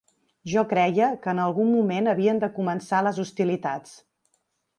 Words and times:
Jo 0.51 0.61
creia 0.69 1.09
que 1.25 1.31
en 1.37 1.41
algun 1.43 1.69
moment 1.73 2.09
havien 2.15 2.41
de 2.45 2.49
començar 2.57 3.03
les 3.09 3.21
hostilitats. 3.27 3.95